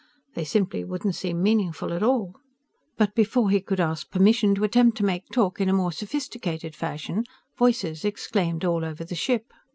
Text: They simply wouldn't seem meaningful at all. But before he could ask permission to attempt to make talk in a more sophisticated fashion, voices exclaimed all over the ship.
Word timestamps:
They 0.33 0.45
simply 0.45 0.83
wouldn't 0.83 1.13
seem 1.13 1.43
meaningful 1.43 1.93
at 1.93 2.01
all. 2.01 2.37
But 2.97 3.13
before 3.13 3.51
he 3.51 3.61
could 3.61 3.79
ask 3.79 4.09
permission 4.09 4.55
to 4.55 4.63
attempt 4.63 4.97
to 4.97 5.05
make 5.05 5.29
talk 5.31 5.61
in 5.61 5.69
a 5.69 5.73
more 5.73 5.91
sophisticated 5.91 6.75
fashion, 6.75 7.23
voices 7.55 8.03
exclaimed 8.03 8.65
all 8.65 8.83
over 8.83 9.03
the 9.03 9.13
ship. 9.13 9.53